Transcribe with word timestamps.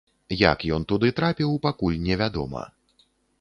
Як 0.51 0.63
ён 0.77 0.87
туды 0.91 1.11
трапіў, 1.19 1.51
пакуль 1.67 2.01
невядома. 2.07 2.65